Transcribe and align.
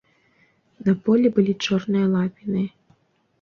На 0.87 0.95
полі 1.07 1.27
былі 1.35 1.53
чорныя 1.67 2.07
лапіны. 2.15 2.65